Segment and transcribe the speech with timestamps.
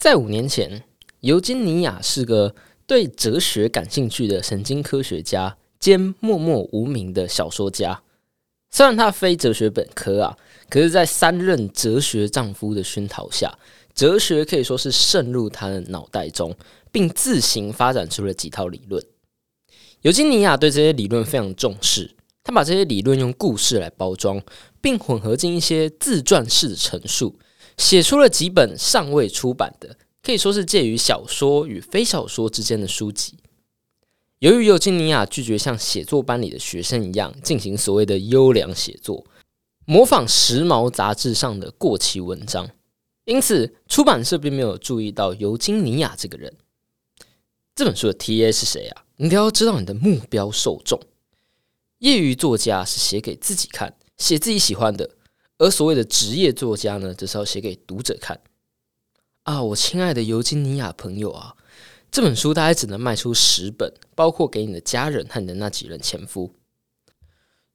[0.00, 0.82] 在五年前，
[1.20, 2.54] 尤金尼亚是个
[2.86, 8.02] 对哲学感兴趣的神经科学家兼默默无名的小说家。
[8.70, 10.38] 虽然他非哲学本科啊，
[10.70, 13.52] 可是，在三任哲学丈夫的熏陶下，
[13.94, 16.56] 哲学可以说是渗入他的脑袋中，
[16.90, 19.04] 并自行发展出了几套理论。
[20.00, 22.10] 尤金尼亚对这些理论非常重视，
[22.42, 24.40] 他把这些理论用故事来包装，
[24.80, 27.38] 并混合进一些自传式的陈述，
[27.80, 33.38] 写出了几本尚未出版的，可以说是介于小说与非小说之间的书籍。
[34.40, 39.24] 由于尤金尼亚拒绝像写作班里的学生一样进行所谓的优良写作，
[39.86, 42.68] 模仿时髦杂志上的过期文章，
[43.24, 46.54] 因此出版社并没有注意到尤金尼亚这个人。
[47.74, 49.04] 这本书的 T.A 是谁啊？
[49.16, 51.00] 你都要知道你的目标受众。
[52.00, 55.06] 业余作家是写给自己看，写自己喜欢的；
[55.60, 58.40] 而所谓的职业作家呢，则是要写给读者看。
[59.42, 61.54] 啊，我亲爱的尤金尼亚朋友啊！
[62.10, 66.54] 这本书大概只能卖出十本，包括给你的家人和你的那几任前夫。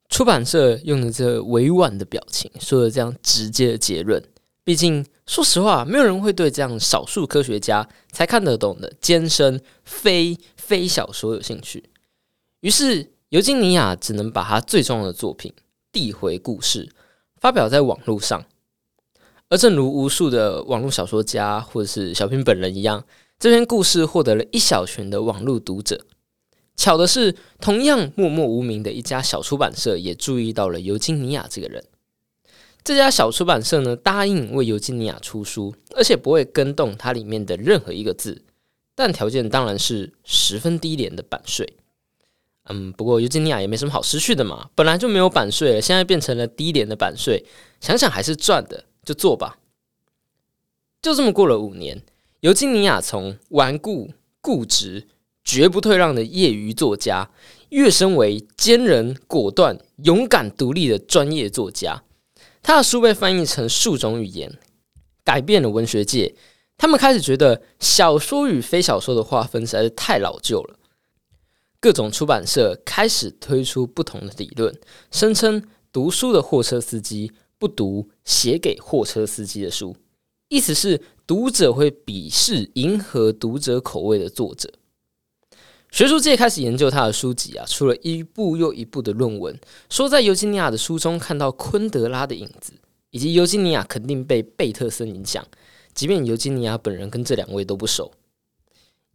[0.10, 4.22] 出版社用了这委婉的表情，说了这样直接的结论。
[4.64, 11.92] 毕竟，说实话，没有人会对这样少数科学家才看得懂的艰深非非小说有兴趣。
[12.62, 15.54] 于是，尤金尼亚只能把他最重要的作品
[15.92, 16.88] 《递回故事》
[17.40, 18.46] 发表在网络上。
[19.50, 23.06] 而正如无数的网络小说家或者是小平本人一样。
[23.38, 26.06] 这篇故事获得了一小群的网络读者。
[26.78, 31.84] 巧的是，同样默默无名的一家小出版社也注意到了尤金尼亚这个人。
[32.84, 38.44] 这家小出版社呢，答应为尤金尼亚出书，而且不会跟动它里面的任何一个字，
[38.96, 41.78] 但条件当然是十分低廉的版税。
[42.70, 47.46] 嗯，不过尤金尼亚也没什么好失去的嘛，本来就没有版税了，现在变成了低廉的版税，
[47.80, 49.58] 想想还是赚的，就做吧。
[51.02, 52.02] 就这么过了五年。
[52.42, 55.08] 尤金尼亚从顽固、固执、
[55.44, 57.30] 绝不退让的业余作家，
[57.70, 62.04] 跃升为坚韧、果断、勇敢、独立的专业作家。
[62.62, 64.58] 他的书被翻译成数种语言，
[65.24, 66.36] 改变了文学界。
[66.78, 70.80] 他们开始觉得小说与非小说的划分实在是太老旧了。
[71.80, 74.74] 各种出版社开始推出不同的理论，
[75.12, 79.96] 声称读书的货车司机不读写给货车司机的书，
[80.50, 81.02] 意思是。
[81.28, 84.72] 读者会鄙视迎合读者口味的作者。
[85.90, 89.60] 学术界开始研究他的书籍啊，出了一部又一部的论文，
[89.90, 92.74] 说在尤金尼亚的书中看到昆德拉的影子，
[93.10, 95.44] 以及尤金尼亚肯定被贝特森影响，
[95.96, 98.12] 即便尤金尼亚本人跟这两位都不熟。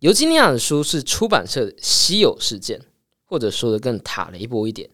[0.00, 2.80] 尤金尼亚的书是出版社的稀有事件，
[3.26, 4.88] 或者说的更塔雷波一点，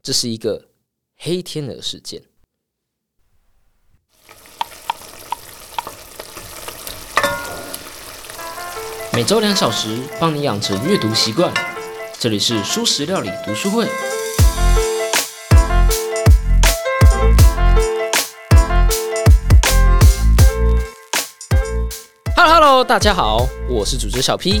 [0.00, 0.68] 这是一个
[1.16, 2.22] 黑天鹅事件。
[9.12, 11.52] 每周两小时，帮你养成阅读习惯。
[12.20, 13.88] 这里是书食料理读书会。
[22.84, 24.60] 大家好，我是主持小 P。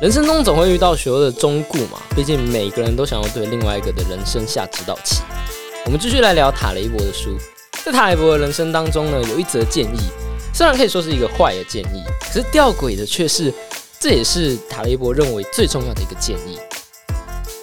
[0.00, 5.22] 人生中总会遇到许多的忠固嘛，毕竟每个人都想要对另外一个的人生下指导棋。
[5.84, 7.36] 我们继续来聊塔雷伯的书。
[7.84, 9.98] 在塔雷伯的人生当中呢，有一则建议。
[10.54, 13.52] 虽然可以说是一个坏的建议，可是吊诡的却是，
[13.98, 16.58] 这也是塔雷伯认为最重要的一个建议。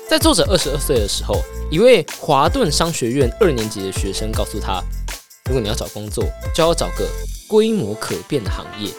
[0.10, 1.42] 在作者二十二岁的时候，
[1.72, 4.84] 一位华顿商学院二年级的学生告诉他
[5.48, 7.08] ：“如果你要找工作，就要找个
[7.48, 8.92] 规模可变的行业。”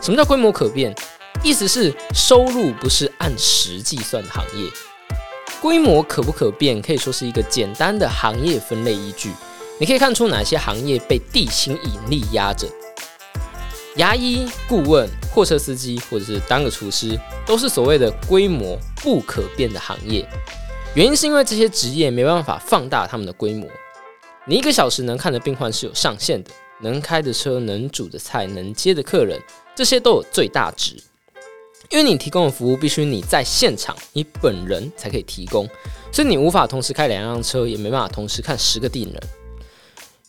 [0.00, 0.94] 什么叫规模可变？
[1.42, 4.68] 意思是收入不是按时计算的行业。
[5.60, 9.32] 规模可不可变，可以说是一个简单的行业分类依据。
[9.78, 12.68] 你可以看出哪些行业被地心引力压着？
[13.96, 20.28] 牙医、顾问、货车司机，或者是当个厨师，都是所谓的规模不可变的行业。
[20.94, 23.68] 原因是因为这些职业没办法放大他们的规模。
[24.46, 26.50] 你一个小时能看的病患是有上限的，
[26.80, 29.40] 能开的车、能煮的菜、能接的客人，
[29.74, 30.96] 这些都有最大值。
[31.90, 35.66] 因为你提供的服务必须你在现场，你本人才可以提供，
[36.12, 39.22] 所以你无法同时开两辆车，也没办法同时看十个病人。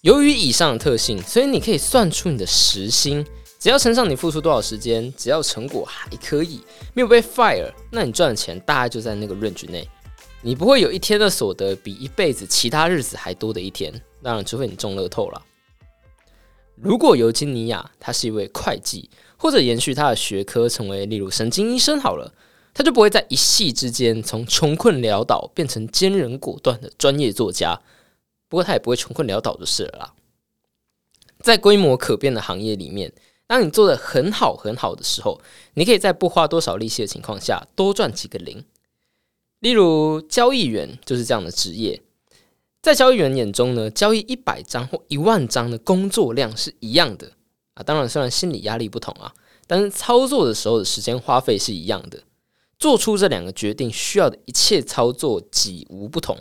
[0.01, 3.25] 由于以上的特性，所以你可以算出你的时薪，
[3.60, 6.62] 只要乘上你付出多少时间，只要成果还可以，
[6.94, 9.86] 没有被 fire，那你赚的钱大概就在那个 range 内。
[10.42, 13.92] 你不会有一天的所得比一辈子其他日子还多的一天，
[14.24, 15.42] 当然除非你中乐透了。
[16.81, 22.34] 如果尤金尼亚他是一位会计，或者延续他的学科成为例如神经医生好了，
[22.74, 27.81] 他就不会在一夕之间从穷困潦倒变成坚韧果断的专业作家。
[28.48, 30.14] 不过他也不会穷困潦倒就是了啦。
[31.40, 33.14] 在规模可变的行业里面，
[33.46, 35.40] 当你做的很好很好的时候，
[35.75, 38.64] 你可以在不花多少力气的情况下多赚几个零。
[39.60, 42.02] 例如交易员就是这样的职业，
[42.81, 47.34] 在交易员眼中呢，交易一百张或一万张的工作量是一样的
[47.74, 47.84] 啊。
[47.84, 49.34] 当然，虽然心理压力不同啊，
[49.68, 52.24] 但是操作的时候的时间花费是一样的。
[52.78, 56.40] 做出这两个决定需要的一切操作几无不同。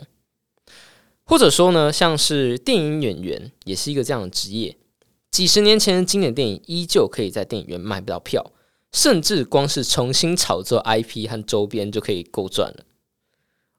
[1.25, 4.77] 或者说呢，像是电影演员也是一个这样的职业。
[5.29, 8.53] 几十年前的经典电影依旧可以在电影院卖不到票，
[8.93, 12.85] 甚至光是重新炒作 IP 和周边就可以够赚了。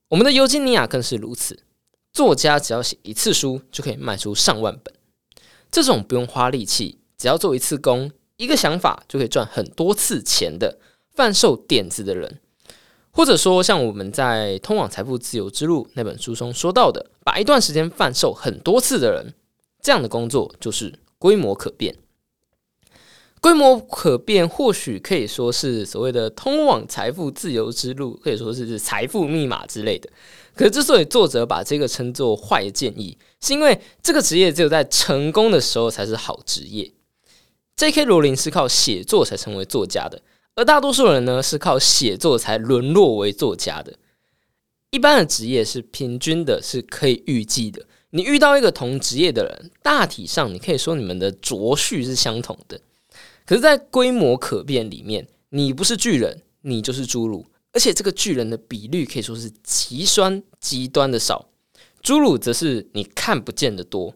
[0.09, 1.65] 我们的尤金尼亚更是如此，
[2.13, 4.95] 作家只要写一次书就可以卖出上万本。
[5.71, 10.79] 这种不用花力气，只要做一次工，一个想法就可以赚很多次钱的
[11.15, 12.41] 贩售点子的人。
[13.13, 19.35] 或者说，像我们在《通往财富自由之路》那本书中说到的，把一段时间贩售很多次的人，
[19.81, 21.97] 这样的工作就是规模可变。
[23.41, 30.09] 规模可变或许可以说是所谓的通往财富自由之路，可以说是财富密码之类的。
[30.61, 36.93] 可是，之所以作者把这个称作坏建议，是因为这个职业只有在成功的时候才是好职业。
[37.77, 38.05] J.K.
[38.05, 40.21] 罗琳是靠写作才成为作家的。
[40.55, 43.97] 而大多数人呢，是靠写作才沦落为作家的。
[44.91, 47.87] 一般的职业是平均的，是可以预计的。
[48.11, 52.79] 你遇到一个同职业的人，大体上你可以说你们的卓序是相同的。
[53.47, 61.51] 可是，在规模可变里面，你不是巨人，你就是侏儒，而且这个巨人的比率可以说是极酸极端的少，
[62.03, 64.15] 侏儒则是你看不见的多。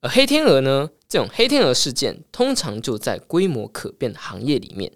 [0.00, 4.92] 而黑天鹅呢，这种黑天鹅事件通常就在规模可变的行业里面。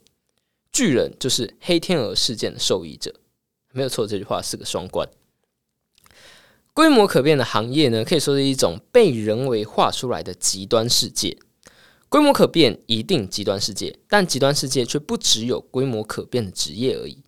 [0.73, 3.15] 巨人就是黑天鹅事件的受益者，
[3.73, 4.07] 没有错。
[4.07, 5.09] 这句话是个双关。
[6.73, 11.37] 规模可变的行业呢，可以说是一种被人为画出来的极端世界。
[12.09, 17.25] 规模可变一定极端世界，但极端世界却不只有规模可变的职业而已。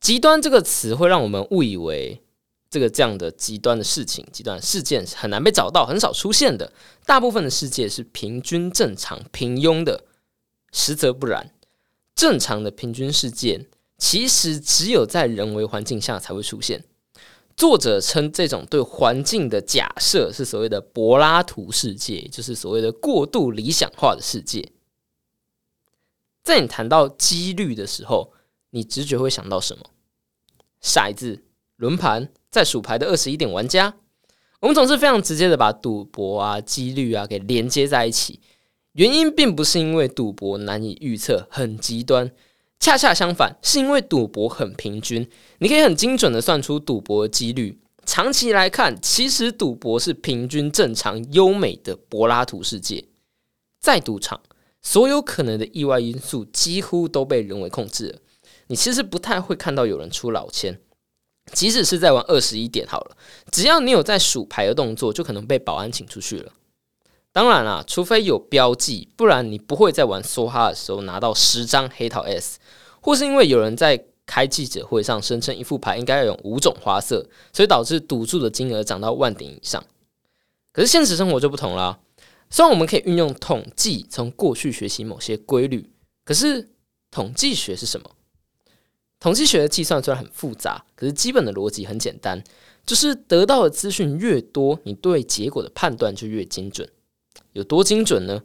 [0.00, 2.22] 极端这个词会让我们误以为
[2.70, 6.72] 这个这样的极端的事情、极端事件是很难被找到、很少出现的。
[7.06, 10.04] 大部分的世界是平均、正常、平庸的，
[10.72, 11.52] 实则不然。
[12.14, 13.66] 正常的平均事件，
[13.96, 16.84] 其实只有在人为环境下才会出现。
[17.56, 24.70] 作者称这种对环境的假设是所谓的柏拉图世界，就是所谓的过度理想化的世界。
[26.44, 28.32] 在你谈到几率的时候，
[28.70, 29.84] 你直觉会想到什么？
[30.82, 31.42] 骰子、
[31.76, 33.94] 轮盘、在数牌的二十一点玩家。
[34.60, 38.40] 我们总是非常直接的把赌博啊、几率啊给连接在一起。
[38.92, 42.32] 原因并不是因为赌博难以预测、很极端，
[42.80, 45.28] 恰恰相反，是因为赌博很平均，
[45.58, 47.78] 你可以很精准的算出赌博几率。
[48.04, 53.04] 长期来看，其实赌博是平均、正常、优美的柏拉图世界。
[53.78, 54.40] 在赌场，
[54.82, 58.18] 所有可能的意外因素几乎都被人为控制了。
[58.68, 60.80] 你其实不太会看到有人出老千，
[61.52, 63.16] 即使是在玩二十一点好了，
[63.50, 66.52] 只要你有在数牌的动作，就可能被保安请出去了。
[67.32, 72.58] 当然啦，除非有标记，不然你不会在玩梭哈的时候拿到十张黑桃 S，
[73.00, 79.82] 或是因为有人在开记者会上声称一副牌应该要有五种花色，所以导致赌注的金额涨到万点以上。
[80.72, 81.98] 可是现实生活就不同啦，
[82.50, 85.90] 虽然我们可以运用统计从过去学习某些规律，
[86.24, 86.70] 可是
[87.10, 88.10] 统计学是什么？
[89.20, 92.42] 统计学的计算虽然很复杂，可是基本的逻辑很简单，
[92.86, 96.88] 就是得到的资讯越多，你对结果的判断就越精准。
[97.52, 98.42] 有多精准呢？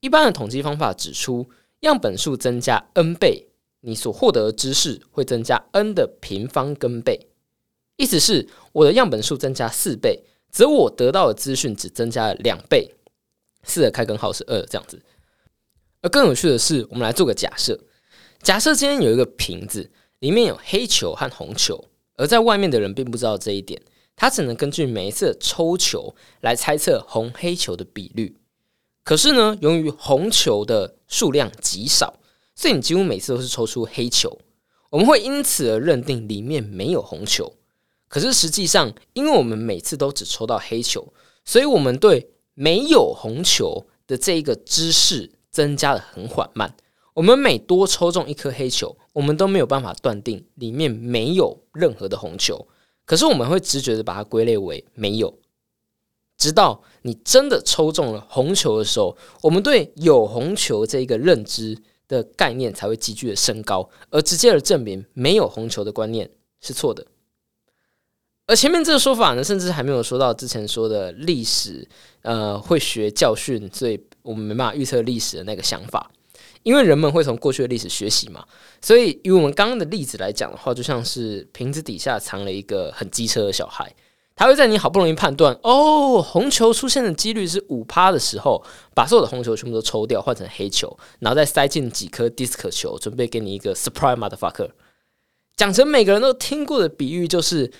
[0.00, 1.48] 一般的统计方法指出，
[1.80, 3.48] 样本数增加 n 倍，
[3.80, 7.28] 你所获得的知识会增加 n 的平方根倍。
[7.96, 12.94] 意思是，我的样本数增加四倍，则我得到的资讯只增加了两倍。
[13.62, 15.02] 四的开根号是二，这样子。
[16.02, 17.80] 而更有趣的是，我们来做个假设：
[18.42, 19.90] 假设今天有一个瓶子，
[20.24, 21.84] 里面有黑球和红球，
[22.16, 23.78] 而在外面的人并不知道这一点。
[24.16, 28.34] 他只能根据每一次抽球来猜测红黑球的比率。
[29.02, 32.20] 可是呢，由于红球的数量极少，
[32.54, 34.38] 所以你几乎每次都是抽出黑球。
[34.88, 37.52] 我们会因此而认定里面没有红球。
[38.08, 41.12] 可是实际上，因为我们每次都只抽到黑球，
[41.44, 46.74] 所以我们对没有红球的这一个知识增加的很缓慢。
[47.14, 52.66] 我们每多抽中一颗黑球，我们都没有办法断定里面没有任何的红球。
[53.06, 55.38] 可是我们会直觉的把它归类为没有，
[56.36, 61.78] 直到你真的抽中了红球的时候，我们对有红球这一个认知
[62.08, 66.28] 的概念才会急剧的升高，而直接的证明没有红球的观念
[66.60, 67.06] 是错的。
[68.46, 71.86] 而前面这个说法呢，甚至还没有说到之前说的历史，
[72.22, 76.10] 呃，会学教训，所以我们没办法预测历史的那个想法。
[76.64, 78.44] 因为人们会从过去的历史学习嘛，
[78.80, 83.94] 所以以我们刚刚的例子来讲的话，就像是瓶子底下藏了一个很机车的小孩，
[84.34, 94.70] 他会在你好不容易判断哦红球出现的几率是五趴的时候，把所有的红球全部都抽掉，换成黑球，然后再塞进几颗 disc 球，准备给你一个 surprise motherfucker。
[95.56, 97.70] 讲成每个人都听过的比喻，就是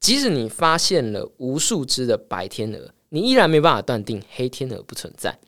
[0.00, 5.38] 即使你发现了无数只的白天鹅，你依然没办法断定黑天鹅不存在。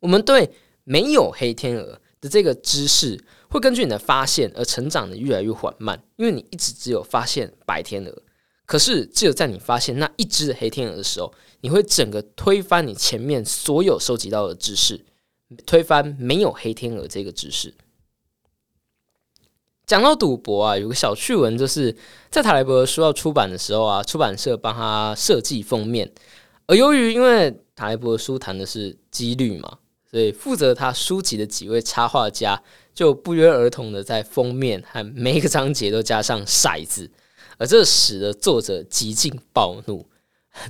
[0.00, 0.50] 我们对
[0.82, 2.00] 没有黑天鹅。
[2.20, 8.22] 的这个知识会根据你的发现而成长的越来越缓慢，因为你一直只有发现白天鹅，
[8.66, 15.04] 可是只有在你发现那一只黑天鹅的时候，你会整个推翻你前面所有收集到的知识，
[15.64, 17.74] 推翻没有黑天鹅这个知识。
[19.86, 21.96] 讲到赌博啊，有个小趣闻，就是
[22.30, 26.12] 在塔雷伯书要出版的时候啊，出版社帮他设计封面，
[26.66, 29.78] 而由于因为塔雷伯的书谈的是几率嘛。
[30.10, 32.62] 所以，负责他书籍的几位插画家
[32.94, 37.10] 就不约而同的在封面和每一个章节都加上骰子，
[37.58, 40.08] 而这使得作者极尽暴怒。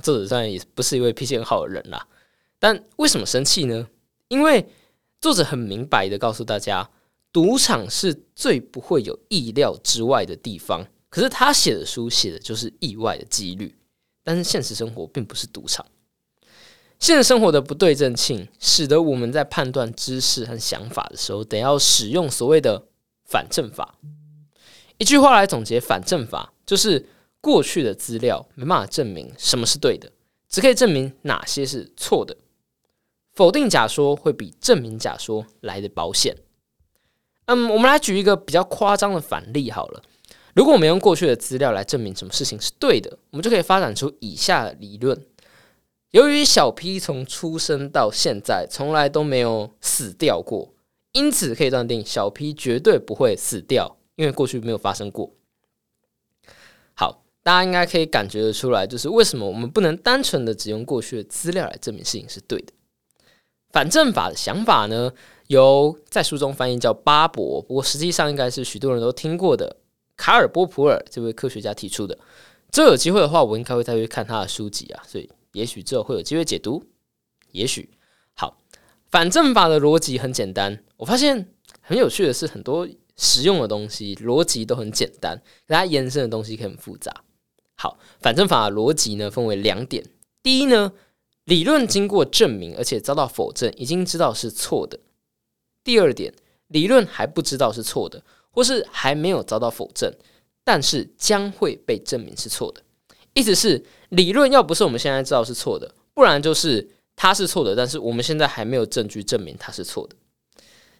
[0.03, 2.05] 作者虽然也不是一位脾气很好的人啦，
[2.59, 3.87] 但为什么生气呢？
[4.27, 4.67] 因为
[5.21, 6.89] 作者很明白的告诉大家，
[7.31, 10.85] 赌场是最不会有意料之外的地方。
[11.09, 13.73] 可是他写的书写的就是意外的几率，
[14.21, 15.83] 但是现实生活并不是赌场。
[16.99, 22.83] 现实生活的不对称性，使得我们在判断知识和想法的时候，得要使用所谓的
[23.25, 23.95] 反证法。
[24.97, 27.07] 一句话来总结反证法，就是
[27.39, 30.11] 过去的资料没办法证明什么是对的，
[30.49, 32.35] 只可以证明哪些是错的。
[33.33, 36.35] 否定假说会比证明假说来的保险。
[37.45, 40.03] 嗯，我们来举一个比较夸张的反例好了。
[40.53, 45.25] 如果我们用过去的资料来证明什么事情是对的，我们就可以发展出以下理论。
[46.11, 50.73] 由于小 P 从出生到现在从来都没有死掉过，
[51.11, 55.31] 因此可以断定小 P 绝对不会死掉，因为过去没有发生过。
[56.95, 62.73] 好，大家应该可以感觉得出来，就是为什么我们不能单纯的只用过去的资料来证明事情是对的。
[63.71, 65.13] 反证法的想法呢，
[65.45, 69.77] 由在书中翻译叫巴伯，不过实际上应该是许多人都听过的
[70.17, 72.17] 卡尔波普尔这位科学家提出的。
[72.71, 75.29] 这有机会的话，我应该会再去看他的书籍啊，所以。
[75.59, 76.81] 也许之后会有机会解读，
[77.51, 77.89] 也许
[78.33, 78.61] 好。
[79.09, 81.49] 反证法的逻辑很简单，我发现
[81.81, 82.87] 很有趣的是，很多
[83.17, 85.37] 实用的东西逻辑都很简单，
[85.67, 87.25] 可它延伸的东西可以很复杂。
[87.75, 90.05] 好，反证法的逻辑呢分为两点：
[90.41, 90.93] 第一呢，
[91.43, 94.97] 理论经过证明而且遭到否证，已经知道是错的；
[95.83, 96.33] 第二点，
[96.67, 100.13] 理论还不知道是错的，或是还没有遭到否证，
[100.63, 102.81] 但是将会被证明是错的。
[103.39, 110.15] 意思是，理论要不是我们现在知道是错的，不然就是它是错的，但是我们现在还没有证据证明它是错的。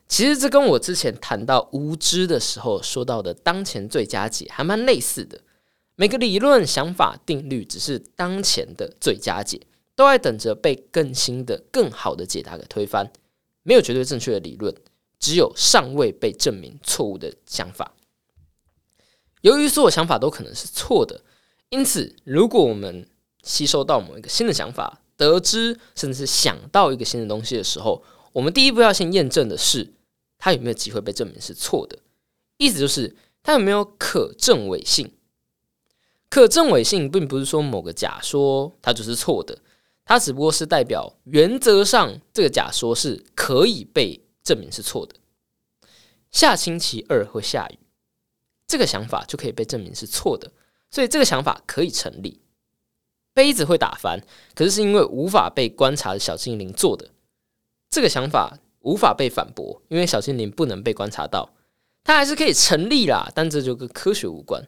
[0.07, 5.41] 其实这跟我之前谈到无知的时候说到的当前最佳解还蛮类似的。
[5.97, 9.59] 每个理论、想法、定律只是当前的最佳解，
[9.97, 13.11] 都在等着被更新的、更好的解答给推翻。
[13.63, 14.73] 没有绝对正确的理论，
[15.19, 17.91] 只有尚未被证明错误的想法。
[19.41, 21.21] 由于所有想法都可能是错的。
[21.69, 23.07] 因此，如果我们
[23.43, 29.93] 吸收到某一个新的想法，得知甚至是想到一个新的东西的时候，我们第一步要先验证的是
[30.37, 31.99] 它有没有机会被证明是错的。
[32.57, 35.11] 意思就是它有没有可证伪性。
[36.29, 39.59] 可证伪性并不是说某个假说它就是错的，
[40.05, 45.15] 它只不过是代表原则上这个假说是可以被证明是错的。
[46.31, 47.79] 下星期二会下雨，
[48.67, 50.51] 这个想法就可以被证明是错的。
[50.91, 52.41] 所以这个想法可以成立，
[53.33, 54.21] 杯子会打翻，
[54.55, 57.09] 可是是因为无法被观察的小精灵做的。
[57.89, 61.53] 这个想法无法被反驳，因为小精灵不能被观察到，
[62.03, 63.31] 它还是可以成立啦。
[63.33, 64.67] 但这就跟科学无关。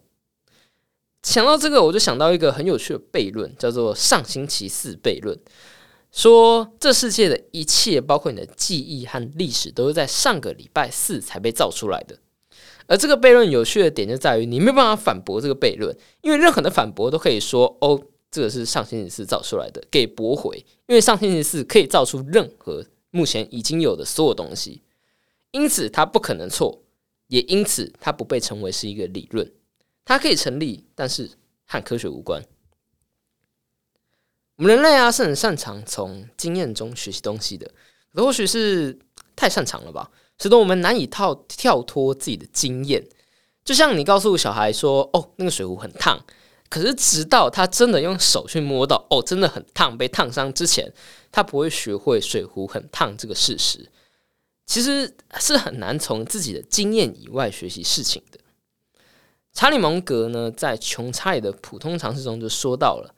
[1.23, 5.37] 想到这个，我就想到一个很有趣的悖论，叫做上星期四悖论，
[6.11, 12.17] 说这世界的一切，包括你的记忆和历史，都是在上个礼拜四才被造出来的。
[12.87, 20.57] 而这个悖论有趣的点就在于，你没有办法反驳这个悖论，因为任何的反驳都可以说：“哦，这个是上星期四造出来的，给驳回。”
[20.87, 24.81] 因为上星期四可以造出任何目前已经有的所有东西，
[25.51, 26.83] 因此它不可能错，
[27.27, 29.51] 也因此它不被称为是一个理论。
[30.03, 31.29] 它可以成立，但是
[31.65, 32.43] 和科学无关。
[34.57, 37.71] 我们人类啊是很擅长从经验中学习东西的，
[38.13, 38.99] 或许是
[39.35, 40.11] 太擅长了吧。
[40.41, 43.07] 使得我们难以跳跳脱自己的经验，
[43.63, 46.19] 就像你告诉小孩说：“哦，那个水壶很烫。”
[46.67, 50.91] 可是直到他真的用手去摸到，哦，真的很烫，被烫伤之前，
[51.31, 53.87] 他不会学会水壶很烫这个事实。
[54.65, 58.39] 其实是很难从自己的经验以外学习事情的。
[59.53, 63.13] 查理蒙格呢，在《穷查理的普通常识》中就说到了：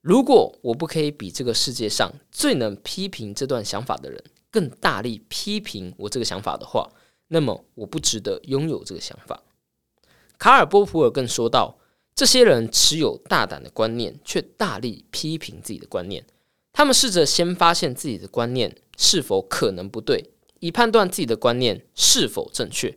[0.00, 6.88] 如果我不可以比这个世界上最能批评这段想法的人更大力批评我这个想法的话，
[7.26, 9.42] 那么我不值得拥有这个想法。
[10.38, 11.78] 卡尔波普尔更说道：
[12.14, 16.24] 这些人持有大胆的观念，却大力批评自己的观念。
[16.72, 20.30] 他们试着先发现自己的观念是否可能不对。
[20.60, 22.96] 以判断自己的观念是否正确，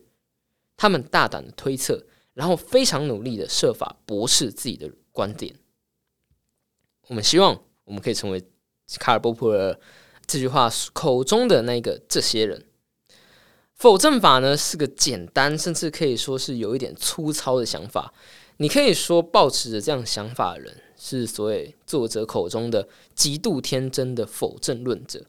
[0.77, 5.55] 他们大胆的推测，然后非常努力的设法驳斥自己的观点。
[7.07, 8.43] 我们希望我们可以成为
[8.99, 9.79] 卡尔波普尔
[10.27, 12.63] 这句话口中的那个这些人。
[13.73, 18.13] 否证法呢是个简单，甚至可以说是有一点粗糙的想法。
[18.57, 25.25] 你可以说，抱持着这样想法的人是所谓作者口中的极度天真的否证论者。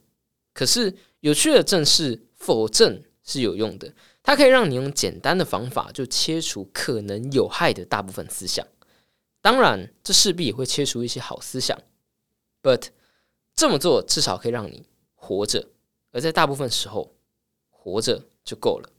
[0.54, 2.22] 可是有趣的正是。
[2.38, 8.64] 否证是有用的，它可以让你用简单的方法就切除可能有害的大部分思想。
[9.40, 11.76] 当然，这势必也会切除一些好思想。
[12.62, 12.88] But
[13.56, 14.84] 这么做至少可以让你
[15.14, 15.66] 活着，
[16.12, 17.14] 而在大部分时候，
[17.70, 18.90] 活着就够了。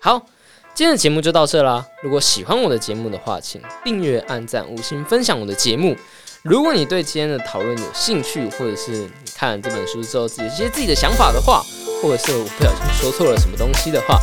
[0.00, 0.26] 好，
[0.74, 1.86] 今天的节目就到这啦。
[2.02, 5.96] 如果喜欢我的节目的话，请订阅、按赞、五星分享我的节目。
[6.42, 11.64] 如果你对今天的讨论有兴趣，或者是你看了这本书之后自己有些自己的想法的话，
[12.02, 14.18] 或者是我不小心说错了什么东西的话，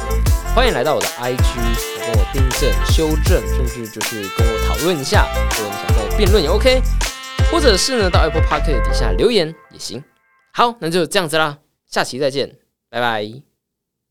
[0.53, 1.38] 欢迎来到我的 IG，
[1.98, 6.82] 跟我订正、修正，甚至就是跟我讨论一下，或者你想跟我辩论也 OK，
[7.53, 10.03] 或者是呢到 Apple Park 底下留言也行。
[10.51, 12.57] 好，那就这样子啦，下期再见，
[12.89, 13.52] 拜拜。